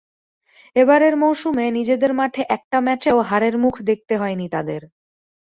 [0.75, 4.81] এবারের মৌসুমে নিজেদের মাঠে একটা ম্যাচেও হারের মুখ দেখতে হয়নি তাদের।